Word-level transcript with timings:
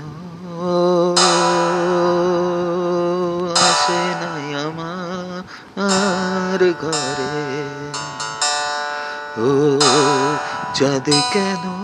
আসে 3.69 4.01
নাই 4.21 4.47
আমার 4.63 6.61
ঘরে। 6.81 7.37
ও 9.37 9.49
চাঁদ 10.73 11.07
কেন? 11.33 11.82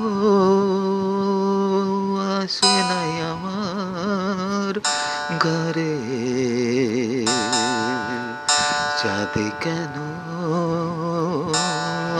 আসে 2.39 2.73
নাই 2.89 3.11
আমার 3.31 4.73
ঘরে। 5.39 5.95
চাঁদে 9.01 9.51
কেন 9.61 9.95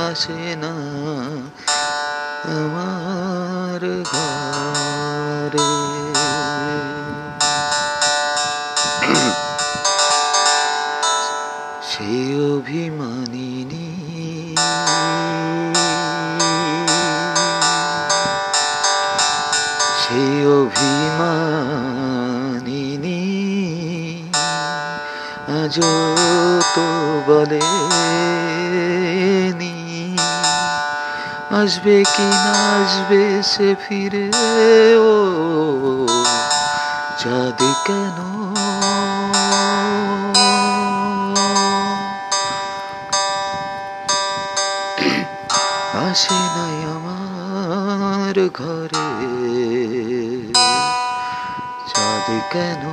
আসে 0.10 0.56
না 0.56 0.74
আমার 2.58 3.82
ঘরে? 4.04 4.39
সেই 20.12 20.36
অভিমানিনী। 20.60 21.66
আজ 25.60 25.76
তো 26.76 26.88
বলেনি, 27.28 28.48
আসবে 31.62 31.96
কি 32.14 32.28
না 32.46 32.56
আসবে 32.80 33.24
সে 33.52 33.70
ফিরে 33.84 34.28
ও 35.10 35.14
চাঁদ 37.22 37.60
কেন? 37.88 38.18
আসে 46.08 46.40
নাই 46.56 46.78
আমার 46.96 48.36
ঘরে 48.60 48.99
চাঁদ 52.30 52.42
কেন 52.52 52.84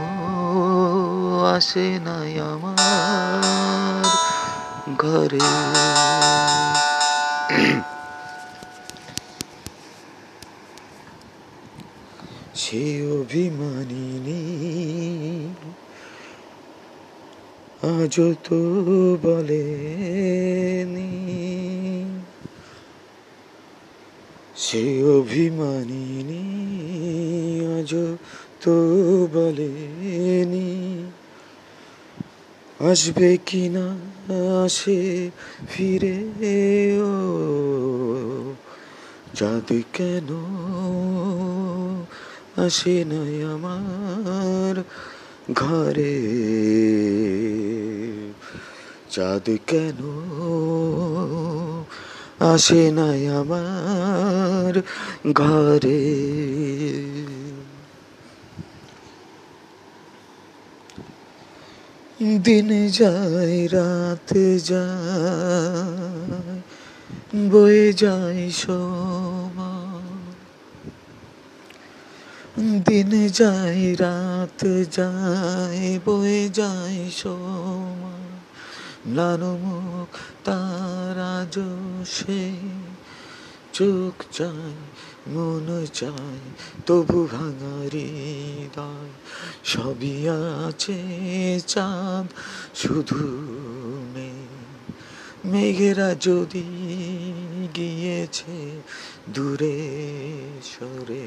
আসে 1.55 1.87
নাই 2.07 2.33
আমার 2.53 4.05
ঘরে? 4.99 5.47
সে 12.55 12.85
অভিমানিনী 13.17 14.43
আজ 17.93 18.17
তো 18.45 18.61
বলেনি 19.23 21.13
সে 24.57 24.85
অভিমানিনী 25.17 26.45
আজ 27.77 27.93
তো 28.65 28.75
বলেনি, 29.34 31.03
আসবে 32.81 33.39
কি 33.47 33.69
না 33.69 33.87
আসে 34.65 35.31
ফিরে 35.69 36.19
ও 36.99 37.15
যাতে 39.34 39.83
কেন 39.93 40.28
আসে 42.56 43.05
নাই 43.05 43.44
আমার 43.44 44.83
ঘরে? 45.55 46.17
চাঁদ 49.11 49.50
কেন 49.67 50.00
আসে 52.41 52.91
নাই 52.91 53.28
আমার 53.28 54.83
ঘরে? 55.34 56.03
দিন 62.19 62.69
যায়, 62.91 63.69
রাত 63.69 64.31
যায়, 64.65 66.60
বয়ে 67.50 67.93
যায় 67.93 68.50
সময় 68.50 70.09
দিন 72.84 73.10
যায়, 73.28 73.97
রাত 73.97 74.60
যায়, 74.91 75.99
বয়ে 76.06 76.43
যায় 76.49 77.00
সময় 77.10 78.28
লানো 79.15 79.55
তারা 80.44 80.44
তার 80.44 81.19
আজ 81.34 81.55
সে 82.05 82.41
চোখ 83.76 84.25
চাই 84.32 84.75
মন 85.32 85.87
চায়, 85.94 86.44
তবু 86.87 87.28
ভাঙারি 87.32 88.09
হৃদয়। 88.16 89.10
সবই 89.64 90.16
আছে 90.69 90.98
চাঁদ, 91.66 92.26
শুধু 92.75 93.25
নেই 94.14 94.41
মেঘেরা 95.44 96.14
যদি 96.20 96.66
গিয়েছে 97.75 98.59
দূরে 99.34 99.78
সরে, 100.64 101.26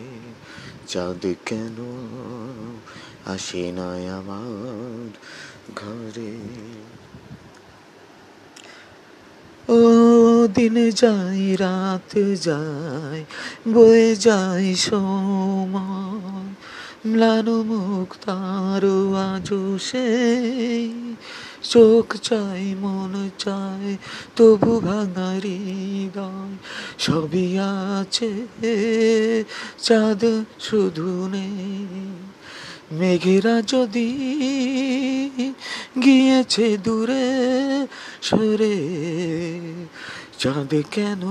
চাঁদ 0.87 1.23
কেন 1.45 1.77
আসে 3.25 3.71
না 3.71 3.89
আমার 4.17 5.09
ঘরে? 5.75 6.33
ও 9.69 9.98
দিন 10.47 10.75
যায়, 10.91 11.57
রাত 11.57 12.11
যায়, 12.41 13.21
বয়ে 13.73 14.15
যায় 14.15 14.75
সময়। 14.75 16.49
ম্লান 17.07 17.47
মুখ 17.69 18.09
তার 18.25 18.83
সেই, 19.79 20.93
চোখ 21.63 22.07
চাই, 22.17 22.75
মন 22.81 23.29
চায় 23.37 23.97
তবু 24.35 24.79
ভাঙা 24.79 25.31
হৃদয় 25.43 26.53
সবই 26.97 27.59
আছে। 27.59 28.31
চাঁদ 29.81 30.21
শুধু 30.59 31.27
নেই, 31.31 31.89
মেঘেরা 32.91 33.61
যদি 33.61 34.09
গিয়েছে 36.03 36.77
দূরে 36.77 37.27
সরে 38.21 38.77
চাঁদ 40.39 40.71
কেন 40.91 41.23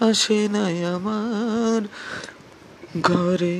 আসে 0.00 0.48
নাই 0.48 0.76
আমার 0.86 1.80
ঘরে? 3.02 3.58